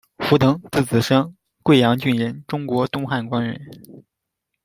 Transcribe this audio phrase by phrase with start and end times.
[0.17, 3.61] 胡腾，字子升，桂阳郡人，中国东汉官员。